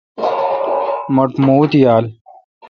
مٹھ 1.15 1.35
موُت 1.45 1.71
یال۔ 1.81 2.05